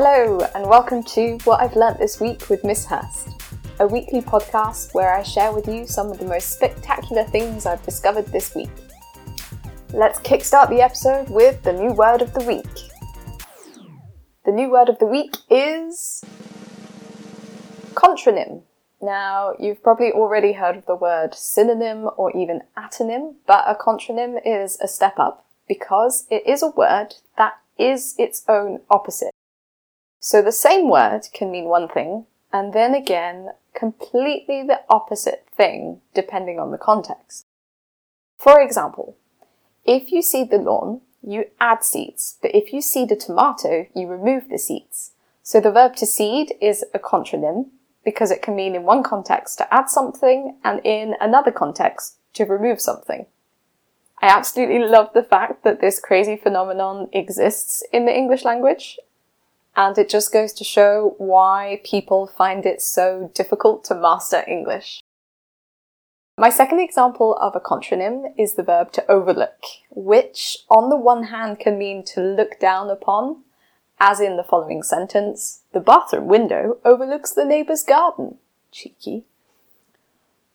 [0.00, 3.30] Hello, and welcome to What I've Learnt This Week with Miss Hurst,
[3.80, 7.82] a weekly podcast where I share with you some of the most spectacular things I've
[7.82, 8.70] discovered this week.
[9.92, 12.92] Let's kickstart the episode with the new word of the week.
[14.44, 16.24] The new word of the week is
[17.94, 18.62] contronym.
[19.02, 24.36] Now, you've probably already heard of the word synonym or even antonym, but a contronym
[24.44, 29.34] is a step up because it is a word that is its own opposite.
[30.20, 36.00] So the same word can mean one thing, and then again, completely the opposite thing
[36.14, 37.46] depending on the context.
[38.36, 39.16] For example,
[39.84, 44.06] if you seed the lawn, you add seeds, but if you seed a tomato, you
[44.06, 45.12] remove the seeds.
[45.42, 47.70] So the verb to seed is a contronym
[48.04, 52.44] because it can mean in one context to add something and in another context to
[52.44, 53.26] remove something.
[54.20, 58.98] I absolutely love the fact that this crazy phenomenon exists in the English language.
[59.76, 65.00] And it just goes to show why people find it so difficult to master English.
[66.36, 69.60] My second example of a contronym is the verb to overlook,
[69.90, 73.42] which on the one hand can mean to look down upon,
[73.98, 78.38] as in the following sentence, the bathroom window overlooks the neighbour's garden.
[78.70, 79.24] Cheeky.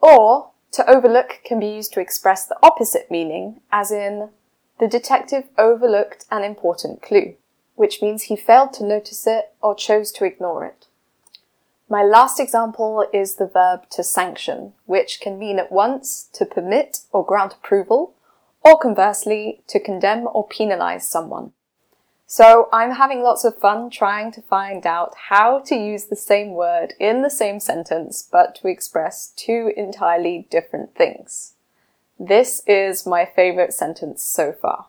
[0.00, 4.30] Or to overlook can be used to express the opposite meaning, as in,
[4.80, 7.34] the detective overlooked an important clue,
[7.76, 10.86] which means he failed to notice it or chose to ignore it.
[11.88, 17.00] My last example is the verb to sanction, which can mean at once to permit
[17.12, 18.14] or grant approval,
[18.64, 21.52] or conversely, to condemn or penalize someone.
[22.26, 26.54] So I'm having lots of fun trying to find out how to use the same
[26.54, 31.52] word in the same sentence, but to express two entirely different things.
[32.18, 34.86] This is my favorite sentence so far.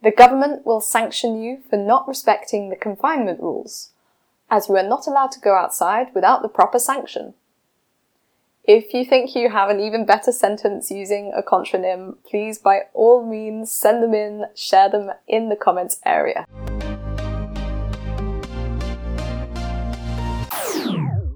[0.00, 3.90] The government will sanction you for not respecting the confinement rules,
[4.48, 7.34] as you are not allowed to go outside without the proper sanction.
[8.62, 13.26] If you think you have an even better sentence using a contronym, please by all
[13.26, 16.46] means send them in, share them in the comments area.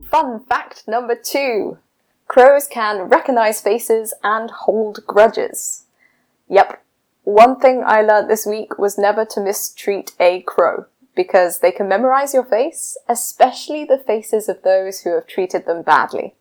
[0.09, 1.79] Fun fact number two.
[2.29, 5.87] Crows can recognize faces and hold grudges.
[6.49, 6.82] Yep.
[7.25, 11.89] One thing I learned this week was never to mistreat a crow because they can
[11.89, 16.35] memorize your face, especially the faces of those who have treated them badly.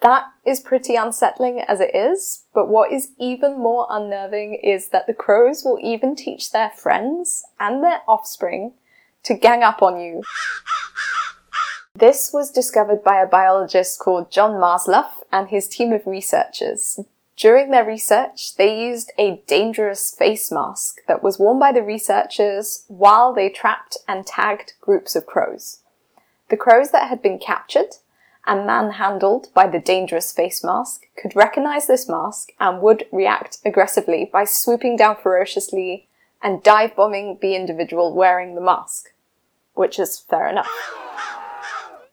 [0.00, 5.08] That is pretty unsettling as it is, but what is even more unnerving is that
[5.08, 8.74] the crows will even teach their friends and their offspring
[9.24, 10.22] to gang up on you.
[11.94, 17.00] This was discovered by a biologist called John Marzluff and his team of researchers.
[17.38, 22.84] During their research, they used a dangerous face mask that was worn by the researchers
[22.88, 25.78] while they trapped and tagged groups of crows.
[26.48, 27.94] The crows that had been captured
[28.44, 34.28] and manhandled by the dangerous face mask could recognize this mask and would react aggressively
[34.32, 36.08] by swooping down ferociously
[36.42, 39.10] and dive bombing the individual wearing the mask.
[39.74, 40.68] Which is fair enough.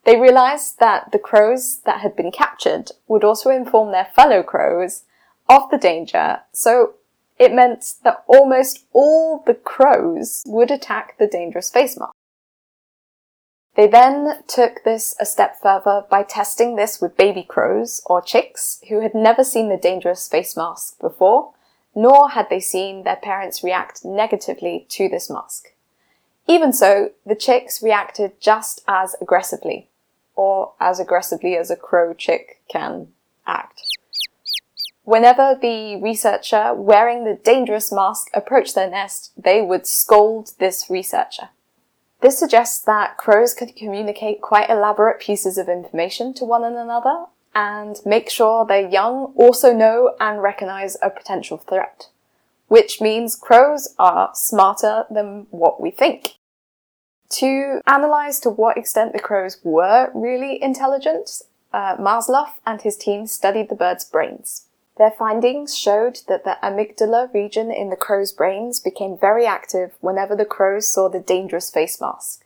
[0.04, 5.04] They realized that the crows that had been captured would also inform their fellow crows
[5.48, 6.96] of the danger, so
[7.38, 12.14] it meant that almost all the crows would attack the dangerous face mask.
[13.76, 18.80] They then took this a step further by testing this with baby crows or chicks
[18.88, 21.54] who had never seen the dangerous face mask before,
[21.94, 25.74] nor had they seen their parents react negatively to this mask.
[26.48, 29.90] Even so, the chicks reacted just as aggressively,
[30.36, 33.10] or as aggressively as a crow chick can
[33.46, 33.82] act.
[35.06, 41.50] Whenever the researcher wearing the dangerous mask approached their nest, they would scold this researcher.
[42.22, 48.00] This suggests that crows could communicate quite elaborate pieces of information to one another and
[48.04, 52.10] make sure their young also know and recognize a potential threat.
[52.68, 56.34] Which means crows are smarter than what we think.
[57.30, 61.96] To analyze to what extent the crows were really intelligent, uh,
[62.66, 64.66] and his team studied the birds' brains.
[64.98, 70.36] Their findings showed that the amygdala region in the crow's brains became very active whenever
[70.36, 72.46] the crows saw the dangerous face mask.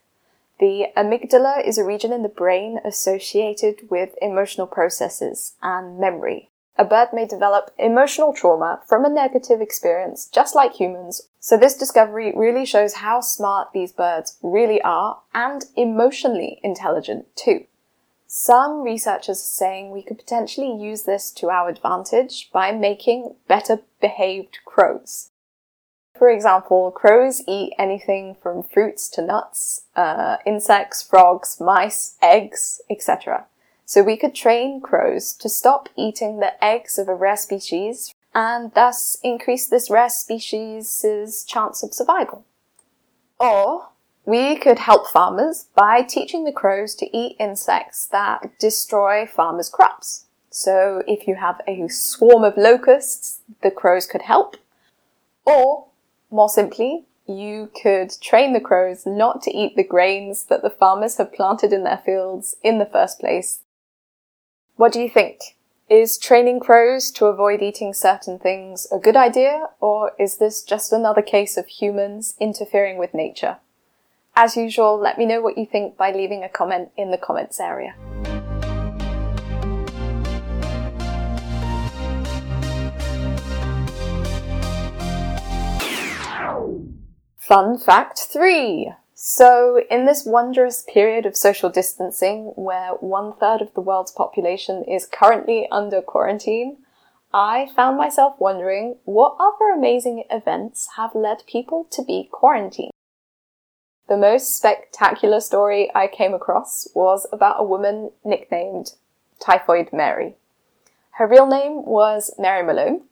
[0.59, 6.49] The amygdala is a region in the brain associated with emotional processes and memory.
[6.75, 11.77] A bird may develop emotional trauma from a negative experience just like humans, so this
[11.77, 17.65] discovery really shows how smart these birds really are and emotionally intelligent too.
[18.31, 23.79] Some researchers are saying we could potentially use this to our advantage by making better
[23.99, 25.31] behaved crows.
[26.15, 33.47] For example, crows eat anything from fruits to nuts, uh, insects, frogs, mice, eggs, etc.
[33.85, 38.71] So we could train crows to stop eating the eggs of a rare species and
[38.75, 42.45] thus increase this rare species' chance of survival.
[43.39, 43.87] Or
[44.29, 50.25] we could help farmers by teaching the crows to eat insects that destroy farmers' crops.
[50.51, 54.55] So if you have a swarm of locusts, the crows could help.
[55.45, 55.87] Or,
[56.29, 61.17] more simply, you could train the crows not to eat the grains that the farmers
[61.17, 63.61] have planted in their fields in the first place.
[64.75, 65.39] What do you think?
[65.89, 70.93] Is training crows to avoid eating certain things a good idea, or is this just
[70.93, 73.57] another case of humans interfering with nature?
[74.41, 77.59] As usual, let me know what you think by leaving a comment in the comments
[77.59, 77.93] area.
[87.35, 88.93] Fun fact 3.
[89.13, 94.85] So, in this wondrous period of social distancing, where one third of the world's population
[94.85, 96.77] is currently under quarantine,
[97.33, 102.93] I found myself wondering what other amazing events have led people to be quarantined.
[104.09, 108.95] The most spectacular story I came across was about a woman nicknamed
[109.39, 110.35] Typhoid Mary.
[111.11, 113.03] Her real name was Mary Malone.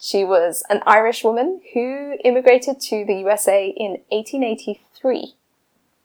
[0.00, 5.34] She was an Irish woman who immigrated to the USA in 1883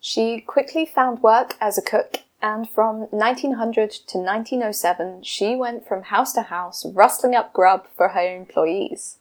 [0.06, 6.04] she quickly found work as a cook, and from 1900 to 1907, she went from
[6.04, 9.20] house to house rustling up grub for her employees.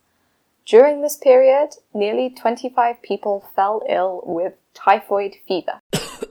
[0.66, 5.80] During this period, nearly 25 people fell ill with typhoid fever.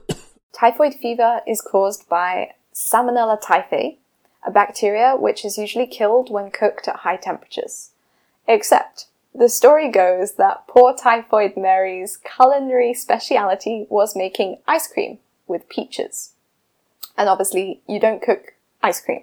[0.52, 3.96] typhoid fever is caused by Salmonella typhi,
[4.44, 7.90] a bacteria which is usually killed when cooked at high temperatures.
[8.48, 15.68] Except the story goes that poor Typhoid Mary's culinary speciality was making ice cream with
[15.68, 16.32] peaches.
[17.16, 19.22] And obviously, you don't cook ice cream.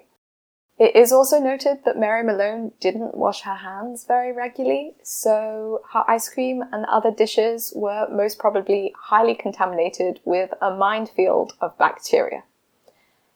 [0.80, 6.04] It is also noted that Mary Malone didn't wash her hands very regularly, so her
[6.08, 12.44] ice cream and other dishes were most probably highly contaminated with a minefield of bacteria.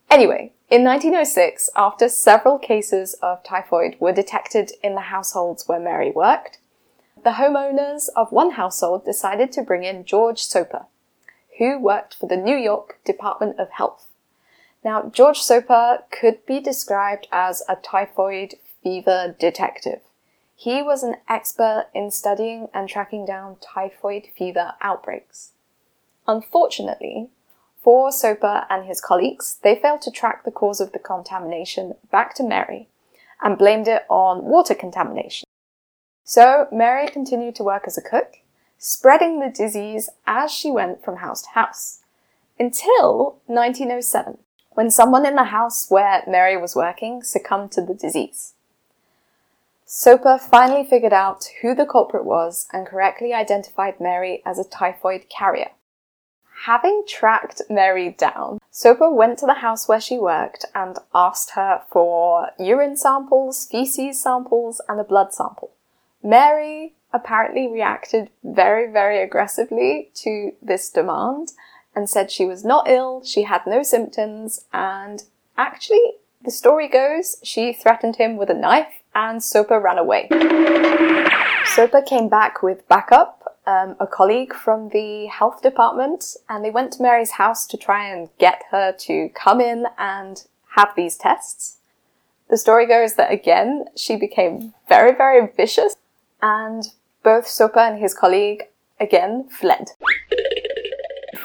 [0.09, 6.09] Anyway, in 1906, after several cases of typhoid were detected in the households where Mary
[6.09, 6.57] worked,
[7.23, 10.87] the homeowners of one household decided to bring in George Soper,
[11.59, 14.07] who worked for the New York Department of Health.
[14.85, 18.53] Now, George Soper could be described as a typhoid
[18.83, 20.01] fever detective.
[20.55, 25.53] He was an expert in studying and tracking down typhoid fever outbreaks.
[26.27, 27.31] Unfortunately,
[27.81, 32.35] for Soper and his colleagues, they failed to track the cause of the contamination back
[32.35, 32.87] to Mary
[33.41, 35.47] and blamed it on water contamination.
[36.23, 38.35] So Mary continued to work as a cook,
[38.77, 42.01] spreading the disease as she went from house to house.
[42.59, 44.37] Until 1907,
[44.75, 48.53] when someone in the house where Mary was working succumbed to the disease.
[49.85, 55.29] Soper finally figured out who the culprit was and correctly identified Mary as a typhoid
[55.29, 55.69] carrier.
[56.65, 61.83] Having tracked Mary down, Soper went to the house where she worked and asked her
[61.91, 65.71] for urine samples, feces samples, and a blood sample.
[66.23, 71.51] Mary apparently reacted very, very aggressively to this demand
[71.95, 75.23] and said she was not ill, she had no symptoms, and
[75.57, 80.27] actually, the story goes, she threatened him with a knife and Soper ran away.
[81.65, 86.93] Soper came back with backup, um, a colleague from the health department, and they went
[86.93, 91.77] to Mary's house to try and get her to come in and have these tests.
[92.49, 95.95] The story goes that again, she became very, very vicious
[96.41, 96.83] and
[97.23, 98.65] both Soper and his colleague
[98.99, 99.89] again fled.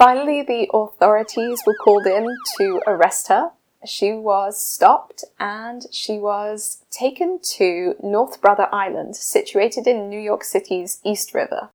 [0.00, 2.26] Finally, the authorities were called in
[2.56, 3.50] to arrest her.
[3.84, 10.42] She was stopped and she was taken to North Brother Island, situated in New York
[10.42, 11.68] City's East River.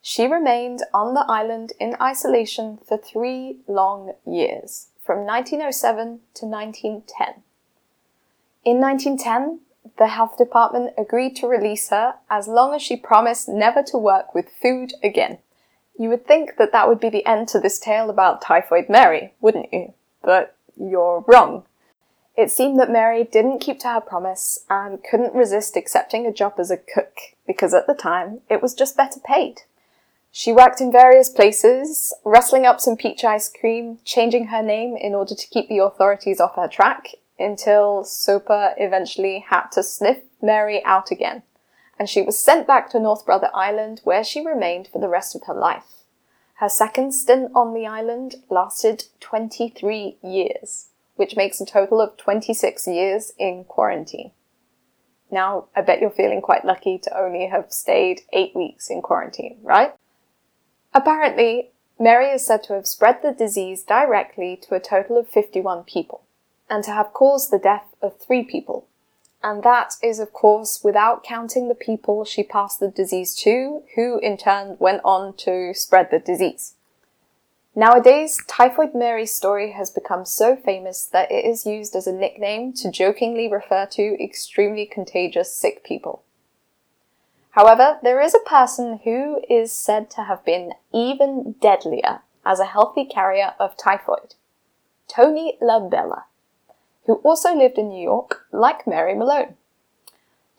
[0.00, 7.42] She remained on the island in isolation for three long years, from 1907 to 1910.
[8.64, 9.60] In 1910,
[9.98, 14.34] the health department agreed to release her as long as she promised never to work
[14.34, 15.40] with food again.
[16.00, 19.34] You would think that that would be the end to this tale about Typhoid Mary,
[19.42, 19.92] wouldn't you?
[20.22, 21.64] But you're wrong.
[22.34, 26.54] It seemed that Mary didn't keep to her promise and couldn't resist accepting a job
[26.56, 29.60] as a cook because at the time it was just better paid.
[30.32, 35.14] She worked in various places, rustling up some peach ice cream, changing her name in
[35.14, 40.82] order to keep the authorities off her track, until Soper eventually had to sniff Mary
[40.82, 41.42] out again
[42.00, 45.36] and she was sent back to North Brother Island where she remained for the rest
[45.36, 46.06] of her life.
[46.54, 52.86] Her second stint on the island lasted 23 years, which makes a total of 26
[52.86, 54.30] years in quarantine.
[55.30, 59.58] Now, I bet you're feeling quite lucky to only have stayed eight weeks in quarantine,
[59.62, 59.92] right?
[60.94, 65.84] Apparently, Mary is said to have spread the disease directly to a total of 51
[65.84, 66.22] people,
[66.70, 68.86] and to have caused the death of three people.
[69.42, 74.18] And that is, of course, without counting the people she passed the disease to, who
[74.18, 76.74] in turn went on to spread the disease.
[77.74, 82.72] Nowadays, Typhoid Mary's story has become so famous that it is used as a nickname
[82.74, 86.22] to jokingly refer to extremely contagious sick people.
[87.52, 92.66] However, there is a person who is said to have been even deadlier as a
[92.66, 94.34] healthy carrier of typhoid.
[95.08, 96.24] Tony LaBella,
[97.10, 99.56] who also lived in New York like Mary Malone.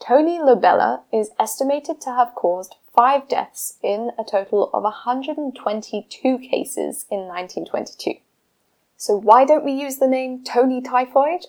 [0.05, 7.05] Tony LaBella is estimated to have caused five deaths in a total of 122 cases
[7.10, 8.15] in 1922.
[8.98, 11.46] So why don't we use the name Tony Typhoid?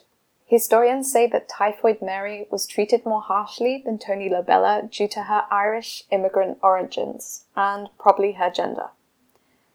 [0.47, 5.47] Historians say that Typhoid Mary was treated more harshly than Tony LaBella due to her
[5.51, 8.91] Irish immigrant origins and probably her gender.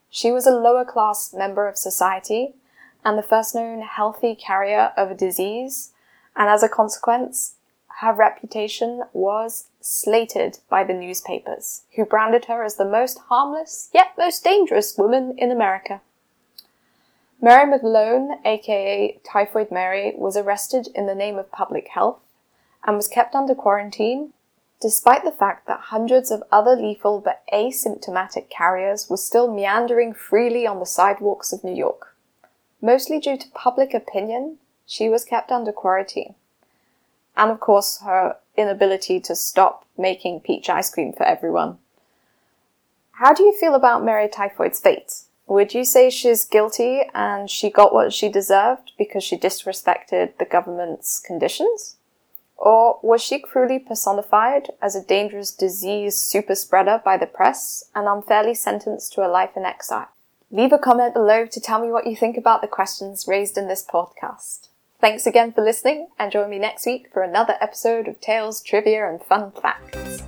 [0.10, 2.54] She was a lower class member of society
[3.08, 5.94] and the first known healthy carrier of a disease,
[6.36, 7.56] and as a consequence,
[8.02, 14.12] her reputation was slated by the newspapers, who branded her as the most harmless yet
[14.18, 16.02] most dangerous woman in America.
[17.42, 22.20] Mary Malone, aka Typhoid Mary, was arrested in the name of public health
[22.86, 24.34] and was kept under quarantine,
[24.82, 30.68] despite the fact that hundreds of other lethal but asymptomatic carriers were still meandering freely
[30.68, 32.16] on the sidewalks of New York.
[32.82, 36.36] Mostly due to public opinion, she was kept under quarantine
[37.38, 41.78] and of course her inability to stop making peach ice cream for everyone.
[43.12, 45.22] How do you feel about Mary Typhoid's fate?
[45.46, 50.46] Would you say she's guilty and she got what she deserved because she disrespected the
[50.46, 51.96] government's conditions?
[52.58, 58.08] Or was she cruelly personified as a dangerous disease super spreader by the press and
[58.08, 60.10] unfairly sentenced to a life in exile?
[60.50, 63.68] Leave a comment below to tell me what you think about the questions raised in
[63.68, 64.70] this podcast.
[65.02, 69.10] Thanks again for listening, and join me next week for another episode of Tales, Trivia,
[69.10, 70.24] and Fun Facts.